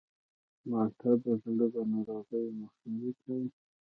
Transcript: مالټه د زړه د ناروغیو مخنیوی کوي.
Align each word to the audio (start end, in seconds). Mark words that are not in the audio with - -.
مالټه 0.69 1.11
د 1.23 1.25
زړه 1.43 1.65
د 1.73 1.75
ناروغیو 1.91 2.57
مخنیوی 2.61 3.11
کوي. 3.23 3.47